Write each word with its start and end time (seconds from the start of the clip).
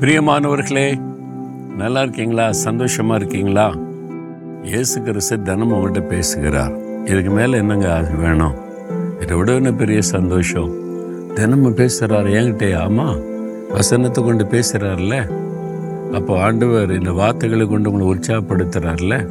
பிரியமானவர்களே 0.00 1.00
நல்லா 1.76 2.02
இருக்கீங்களா? 2.02 2.50
சந்தோஷமா 2.64 3.14
இருக்கீங்களா? 3.14 3.76
இயேசு 4.62 5.02
கிறிஸ்து 5.02 5.42
தினமும் 5.42 5.72
உங்கள்கிட்ட 5.72 6.00
பேசுகிறார். 6.00 7.04
இதுக்கு 7.04 7.30
மேலே 7.30 7.58
என்னங்க 7.58 7.94
அது 7.94 8.14
வேணும்? 8.16 8.54
இதை 9.20 9.36
விட 9.36 9.52
என்ன 9.52 9.72
பெரிய 9.72 10.00
சந்தோஷம்? 10.00 10.70
தினமும் 11.34 11.74
பேசுகிறார் 11.74 12.26
என்கிட்டே 12.26 12.70
ஆமா? 12.86 13.22
வசனத்தை 13.70 14.24
கொண்டு 14.24 14.44
பேசுகிறார்ல 14.44 15.30
அப்போ 16.12 16.42
ஆண்டவர் 16.42 16.90
இந்த 16.90 17.12
வார்த்தைகளை 17.12 17.66
கொண்டு 17.66 17.92
உங்களை 17.92 18.14
உற்சாகப்படுத்துகிறார்ல 18.14 19.28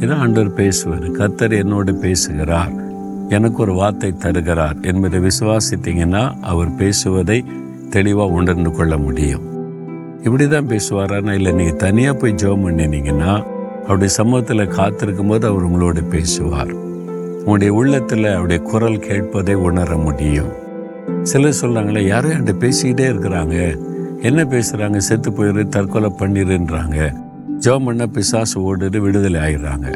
இதான் 0.00 0.18
ஆண்டவர் 0.18 0.52
பேசுவார். 0.52 1.10
கர்த்தர் 1.10 1.52
என்னோடு 1.52 1.94
பேசுகிறார். 1.94 2.72
எனக்கு 3.28 3.62
ஒரு 3.62 3.74
வார்த்தை 3.74 4.12
தருகிறார். 4.16 4.76
என்பதை 4.82 5.20
விசுவாசித்தீங்கன்னா 5.20 6.40
அவர் 6.40 6.74
பேசுவதை 6.74 7.44
தெளிவாக 7.90 8.30
உணர்ந்து 8.30 8.70
கொள்ள 8.72 8.98
முடியும். 8.98 9.54
இப்படி 10.26 10.48
தான் 10.48 10.66
பேசுவாரானா? 10.66 11.32
இல்லை 11.32 11.52
நீங்கள் 11.52 11.76
தனியாக 11.76 12.18
போய் 12.18 12.34
ஜோம் 12.34 12.64
பண்ணினீங்கன்னா 12.64 13.44
அவருடைய 13.82 14.14
சமூகத்தில் 14.14 14.68
காத்திருக்கும் 14.68 15.26
போது 15.26 15.46
அவர் 15.46 15.66
உங்களோட 15.70 16.08
பேசுவார். 16.08 16.72
உங்களுடைய 17.38 17.72
உள்ளத்தில் 17.72 18.24
அவருடைய 18.24 18.62
குரல் 18.62 18.96
கேட்பதை 18.96 19.54
உணர 19.54 19.96
முடியும். 19.96 20.48
சிலர் 21.22 21.58
சொல்கிறாங்களே 21.60 22.06
யாரும் 22.06 22.30
என்கிட்ட 22.30 22.54
பேசிக்கிட்டே 22.64 23.06
இருக்கிறாங்க. 23.12 23.78
என்ன 24.20 24.44
பேசுகிறாங்க 24.44 24.96
செத்து 24.96 25.30
போயிரு 25.30 25.68
தற்கொலை 25.68 26.12
பண்ணிடுன்றாங்க 26.18 27.12
ஜெபம் 27.58 27.84
பண்ண 27.84 28.06
பிசாசு 28.06 28.76
ஓடுது 28.76 28.98
விடுதலை 28.98 29.40
ஆயிடுறாங்க. 29.40 29.94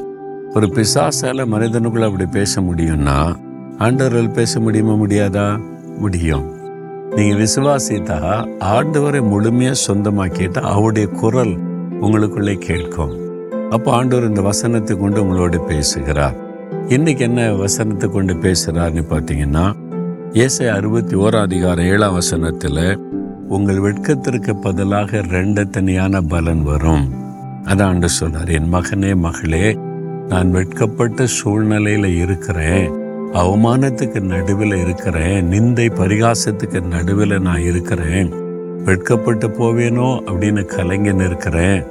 ஒரு 0.54 0.66
பிசாசால் 0.66 1.50
மனிதனுக்குள்ளே 1.54 2.04
அப்படி 2.04 2.26
பேச 2.26 2.60
முடியும்னா 2.60 3.36
ஆண்டவர்கள் 3.78 4.30
பேச 4.30 4.60
முடியுமா 4.60 4.92
முடியாதா? 4.92 5.60
முடியும். 5.98 6.46
நீங்க 7.16 7.34
விசுவாசித்தா 7.42 8.18
ஆண்டவரை 8.74 9.20
முழுமையா 9.30 9.74
சொந்தமாக்கிட்டா 9.86 10.60
அவருடைய 10.60 11.08
குரல் 11.08 11.54
உங்களுக்குள்ளே 12.00 12.54
கேட்கும். 12.58 13.14
அப்போ 13.70 13.92
ஆண்டவர் 13.92 14.28
இந்த 14.28 14.40
வசனத்தை 14.40 14.96
கொண்டு 14.96 15.24
உங்களோட 15.24 15.58
பேசுகிறார். 15.66 16.36
இன்னைக்கு 16.88 17.24
என்ன 17.24 17.52
வசனத்தை 17.52 18.10
கொண்டு 18.10 18.34
பேசுகிறார்னு 18.34 19.04
பார்த்தீங்கன்னா 19.10 19.64
ஏசை 20.32 20.66
அறுபத்தி 20.66 21.16
ஓராம் 21.16 21.46
அதிகாரம் 21.48 21.84
ஏழாம் 21.84 22.12
வசனத்தில் 22.12 22.98
உங்கள் 23.48 23.78
வெட்கத்திற்கு 23.78 24.54
பதிலாக 24.60 25.20
ரெண்டு 25.20 25.70
தனியான 25.70 26.20
பலன் 26.20 26.62
வரும். 26.62 27.04
அதான் 27.64 27.84
ஆண்டு 27.84 28.08
சொன்னார் 28.08 28.48
என் 28.48 28.72
மகனே 28.74 29.16
மகளே 29.16 29.78
நான் 30.28 30.50
வெட்கப்பட்ட 30.50 31.26
சூழ்நிலையில் 31.26 32.16
இருக்கிறேன். 32.16 32.99
அவமானத்துக்கு 33.32 34.20
நடுவில் 34.20 34.74
இருக்கிறேன் 34.74 35.50
நிந்தை 35.50 35.88
பரிகாசத்துக்கு 35.94 36.80
நடுவில் 36.80 37.40
நான் 37.40 37.60
இருக்கிறேன். 37.60 38.32
வெட்கப்பட்டு 38.84 39.48
போவேனோ 39.48 40.20
அப்படின்னு 40.26 40.64
கலைஞன் 40.64 41.18
இருக்கிறேன் 41.18 41.84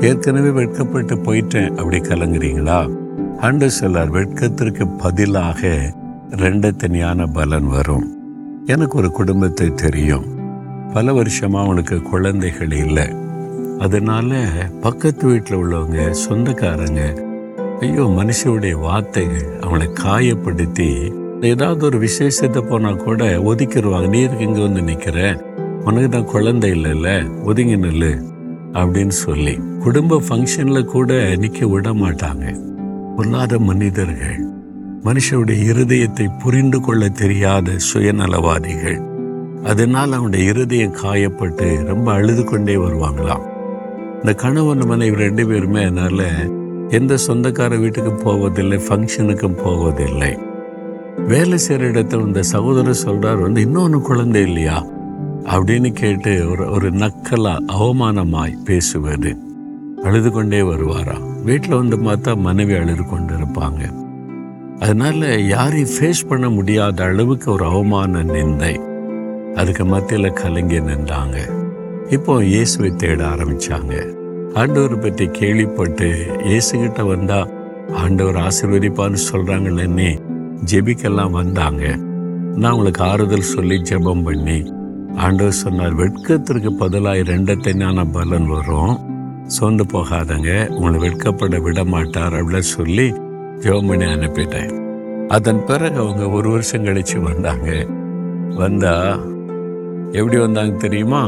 ஏற்கனவே 0.00 0.50
வெட்கப்பட்டு 0.50 1.16
போயிட்டேன் 1.16 1.70
அப்படி 1.70 1.98
கலங்குறீங்களா? 1.98 2.96
அண்டு 3.40 3.66
சொல்லார் 3.66 4.10
வெட்கத்திற்கு 4.10 4.88
பதிலாக 4.98 5.92
ரெண்டு 6.30 6.76
தனியான 6.76 7.26
பலன் 7.26 7.66
வரும். 7.66 8.16
எனக்கு 8.66 8.98
ஒரு 8.98 9.10
குடும்பத்தை 9.10 9.74
தெரியும். 9.74 10.24
பல 10.92 11.12
வருஷமா 11.12 11.64
அவனுக்கு 11.64 12.02
குழந்தைகள் 12.02 12.72
இல்லை. 12.72 13.08
அதனால 13.78 14.44
பக்கத்து 14.80 15.26
வீட்டில் 15.26 15.58
உள்ளவங்க 15.58 16.10
சொந்தக்காரங்க 16.10 17.14
ஐயோ 17.80 18.04
மனுஷனுடைய 18.18 18.74
வார்த்தைகள் 18.80 19.60
அவனை 19.60 19.86
காயப்படுத்தி 20.02 21.12
ஏதாவது 21.40 21.86
ஒரு 21.86 21.98
விசேஷத்தை 21.98 22.62
போனால் 22.62 22.96
கூட 22.96 23.38
ஒதுக்கிடுவாங்க 23.40 24.08
நீ 24.08 24.20
இருக்கு 24.20 24.60
வந்து 24.60 24.82
நிற்கிற 24.82 25.18
உனக்கு 25.84 26.08
தான் 26.08 26.24
குழந்தை 26.24 26.70
இல்லைல்ல 26.70 27.08
ஒதுங்கி 27.44 27.76
நில்லு 27.76 28.12
அப்படின்னு 28.72 29.08
சொல்லி 29.08 29.54
குடும்ப 29.84 30.20
ஃபங்க்ஷனில் 30.28 30.84
கூட 30.84 31.36
நிற்க 31.36 31.66
விட 31.66 31.92
மாட்டாங்க. 31.92 32.44
பொல்லாத 33.16 33.58
மனிதர்கள் 33.58 34.40
மனுஷனுடைய 35.04 35.60
இருதயத்தை 35.72 36.26
புரிந்து 36.42 36.80
கொள்ள 36.80 37.08
தெரியாத 37.08 37.76
சுயநலவாதிகள். 37.92 38.98
அதனால் 39.64 40.12
அவனுடைய 40.12 40.50
இருதயம் 40.50 40.98
காயப்பட்டு 41.02 41.84
ரொம்ப 41.84 42.12
அழுது 42.12 42.44
கொண்டே 42.44 42.76
வருவாங்களாம். 42.76 43.46
இந்த 44.16 44.32
கணவன் 44.34 44.86
மனைவி 44.86 45.16
ரெண்டு 45.16 45.46
பேருமே 45.46 45.82
அதனால 45.82 46.22
எந்த 46.88 47.14
சொந்தக்கார 47.14 47.76
வீட்டுக்கும் 47.76 48.22
போவதில்லை 48.22 48.78
ஃபங்க்ஷனுக்கும் 48.78 49.62
போவதில்லை. 49.64 50.38
வேலை 51.28 51.58
செய்கிற 51.58 51.90
இடத்துல 51.90 52.26
இந்த 52.26 52.42
சகோதரர் 52.42 52.94
சொல்கிறார் 52.94 53.36
வந்து 53.36 53.60
இன்னொன்று 53.60 54.00
குழந்தை 54.00 54.42
இல்லையா? 54.42 54.86
அப்படின்னு 55.44 55.92
கேட்டு 55.92 56.50
ஒரு 56.50 56.70
ஒரு 56.70 56.90
நக்கலாக 56.90 57.64
அவமானமாய் 57.66 58.62
பேசுவது. 58.64 59.36
அழுது 60.02 60.30
கொண்டே 60.30 60.60
வருவாராம் 60.60 61.42
வீட்டில் 61.44 61.74
வந்து 61.74 61.96
பார்த்தா 61.96 62.36
மனைவி 62.36 62.74
அழுது 62.74 63.04
கொண்டு 63.04 63.34
இருப்பாங்க 63.34 64.04
அதனால 64.78 65.38
யாரையும் 65.38 65.88
ஃபேஸ் 65.88 66.28
பண்ண 66.28 66.50
முடியாத 66.50 67.04
அளவுக்கு 67.04 67.52
ஒரு 67.52 67.64
அவமான 67.64 68.22
நிந்தை. 68.22 68.80
அதுக்கு 69.54 69.84
மத்தியில் 69.84 70.32
கலங்கி 70.32 70.80
நின்றாங்க. 70.80 71.50
இப்போ 72.10 72.44
இயேசுவை 72.44 72.90
தேட 72.90 73.24
ஆரம்பித்தாங்க 73.24 74.15
ஆண்டவர் 74.60 74.98
பற்றி 74.98 75.26
கேள்விப்பட்டு 75.38 76.06
இயேசுகிட்ட 76.48 77.00
வந்தா 77.06 77.46
ஆண்டவர் 78.02 78.36
ஆசீர்வதிப்பான்னு 78.36 79.18
சொல்றாங்களே 79.30 80.10
ஜெபிக்கெல்லாம் 80.70 81.30
வந்தாங்க. 81.30 81.82
நான் 82.60 82.72
உங்களுக்கு 82.72 83.02
ஆறுதல் 83.04 83.50
சொல்லி 83.54 83.76
ஜெபம் 83.90 84.22
பண்ணி 84.22 84.56
ஆண்டவர் 85.16 85.52
சொன்னார் 85.52 85.94
வெட்கத்திற்கு 85.94 86.70
பதிலாக 86.82 87.26
ரெண்டத்தனான 87.32 88.04
பலன் 88.12 88.46
வரும். 88.46 88.94
சோர்ந்து 89.46 89.84
போகாதங்க 89.92 90.68
உங்களை 90.68 91.00
வெட்கப்பட 91.04 91.60
விட 91.62 91.84
மாட்டார் 91.84 92.34
அப்படின்னு 92.34 92.58
சொல்லி 92.58 93.06
ஜெபம் 93.64 93.88
பண்ணி 93.88 94.04
அனுப்பிட்டேன். 94.04 94.72
அதன் 95.28 95.64
பிறகு 95.64 95.98
அவங்க 95.98 96.28
ஒரு 96.28 96.50
வருஷம் 96.50 96.84
கழிச்சு 96.84 97.18
வந்தாங்க. 97.20 97.68
வந்தா 98.62 98.94
எப்படி 100.12 100.38
வந்தாங்க 100.38 100.74
தெரியுமா? 100.86 101.22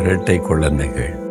இரட்டை 0.00 0.38
குழந்தைகள். 0.38 1.21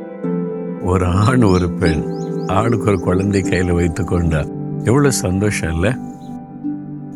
ஒரு 0.83 1.05
ஆண் 1.05 1.41
ஒரு 1.41 1.69
பெண். 1.69 2.03
ஆணுக்கு 2.47 2.87
ஒரு 2.87 2.99
குழந்தை 2.99 3.41
கையில் 3.41 3.71
வைத்து 3.71 4.03
கொண்டா 4.03 4.39
எவ்வளோ 4.83 5.11
சந்தோஷம் 5.11 5.73
இல்லை? 5.73 5.91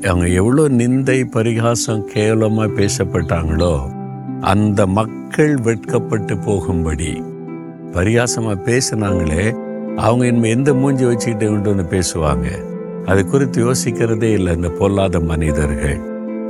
அவங்க 0.02 0.28
எவ்வளோ 0.28 0.68
நிந்தை 0.70 1.26
பரிகாசம் 1.31 2.06
கேவலமாக 2.06 2.72
பேசப்பட்டாங்களோ 2.72 3.80
அந்த 4.42 4.88
மக்கள் 4.88 5.56
வெட்கப்பட்டு 5.56 6.38
போகும்படி. 6.38 7.22
பரிகாசமாக 7.92 8.58
பேசினாங்களே 8.66 9.56
அவங்க 9.96 10.25
இனிமேல் 10.25 10.52
எந்த 10.52 10.74
மூஞ்சி 10.74 11.06
வச்சுக்கிட்டு 11.06 11.48
கொண்டு 11.48 11.75
வந்து 11.75 12.00
பேசுவாங்க? 12.00 12.48
அது 13.06 13.25
குறித்து 13.25 13.72
யோசிக்கிறதே 13.72 14.31
இல்லை 14.31 14.56
இந்த 14.56 14.70
பொல்லாத 14.70 15.20
மனிதர்கள். 15.20 16.00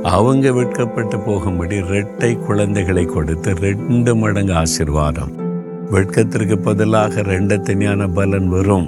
அவங்க 0.02 0.52
வெட்கப்பட்டு 0.52 1.20
போகும்படி 1.20 1.76
ரெட்டை 1.80 2.44
குழந்தைகளை 2.46 3.04
கொடுத்து 3.04 3.54
ரெண்டு 3.54 4.16
மடங்கு 4.16 4.52
ஆசிர்வாதம். 4.52 5.32
வெட்கத்திற்கு 5.90 6.58
பதிலாக 6.58 7.22
ரெண்டு 7.22 7.60
தனியான 7.60 8.08
பலன் 8.08 8.48
வரும். 8.48 8.86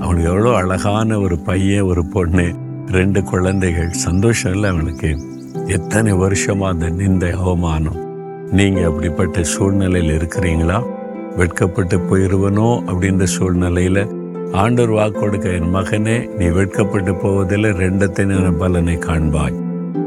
அவனுக்கு 0.00 0.30
எவ்வளோ 0.30 0.56
அழகான 0.56 1.18
ஒரு 1.18 1.38
பையன் 1.38 1.82
ஒரு 1.82 2.04
பொண்ணு 2.04 2.54
ரெண்டு 2.86 3.22
குழந்தைகள். 3.22 3.90
சந்தோஷம் 3.90 4.52
இல்லை 4.52 4.70
அவனுக்கு. 4.70 5.16
எத்தனை 5.66 6.12
வருஷமாக 6.12 6.72
அந்த 6.72 6.88
நிந்த 6.88 7.30
அவமானம். 7.36 8.00
நீங்கள் 8.52 8.84
அப்படிப்பட்ட 8.84 9.42
சூழ்நிலையில் 9.42 10.18
இருக்கிறீங்களா? 10.18 10.82
வெட்கப்பட்டு 11.36 11.98
போயிருவனோ 11.98 12.82
அப்படின்ற 12.86 13.22
சூழ்நிலையில் 13.22 14.06
ஆண்டவர் 14.52 14.90
வாக்கு 14.90 15.20
கொடுக்க 15.20 15.48
என் 15.48 15.74
மகனே 15.74 16.36
நீ 16.36 16.46
வெட்கப்பட்டு 16.46 17.14
போவதில் 17.14 17.64
ரெண்டத்தினான 17.64 18.58
பலனை 18.58 18.96
காண்பாய். 18.96 19.54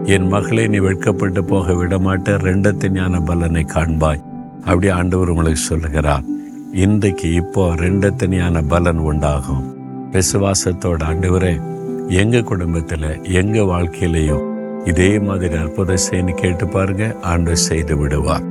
என் 0.03 0.27
மகளே 0.27 0.67
நீ 0.67 0.77
வெட்கப்பட்டு 0.77 1.43
போக 1.43 1.71
விடமாட்ட 1.71 2.37
ரெண்டத்தினான 2.47 3.25
பலனை 3.25 3.65
காண்பாய். 3.73 4.23
அப்படி 4.65 4.89
ஆண்டவர் 4.89 5.29
உங்களுக்கு 5.29 5.61
சொல்லுகிறார். 5.61 6.23
இன்றைக்கு 6.71 7.33
இப்போ 7.33 7.75
ரெண்டு 7.75 8.15
தனியான 8.15 8.61
பலன் 8.61 8.97
உண்டாகும். 8.97 9.63
விசுவாசத்தோட 10.11 11.01
ஆண்டவரே 11.09 11.61
எங்க 12.09 12.37
குடும்பத்துல 12.37 13.23
எங்க 13.23 13.61
வாழ்க்கையிலையும் 13.61 14.43
இதே 14.85 15.19
மாதிரி 15.19 15.55
அற்புதம் 15.55 16.03
செய்யு 16.07 16.33
கேட்டு 16.33 16.67
பாருங்க 16.67 17.15
ஆண்டவர் 17.21 17.65
செய்து 17.69 17.97
விடுவார். 17.97 18.43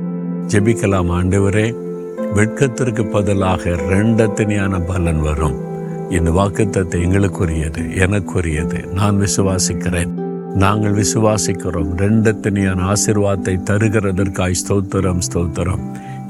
ஜெபிக்கலாம் 0.47 1.11
ஆண்டவரே 1.17 1.75
வெட்கத்திற்கு 2.33 3.05
பதிலாக 3.05 3.69
ரெண்டத்தனியான 3.69 4.85
பலன் 4.85 5.21
வரும். 5.21 5.57
இந்த 6.09 6.31
வாக்குத்தத்தை 6.31 6.99
எங்களுக்குரியது 7.07 7.83
எனக்குரியது. 8.05 8.91
நான் 8.91 9.19
விசுவாசிக்கிறேன். 9.19 10.23
நாங்கள் 10.55 10.93
விசுவாசிக்கிறோம். 10.93 11.89
ரெண்டத்தனியான 11.97 12.93
ஆசிர்வாதத்தை 12.93 13.55
தருகிறதற்காய் 13.69 14.61
ஸ்தோத்திரம் 14.67 15.19
ஸ்தோத்திரம். 15.33 15.83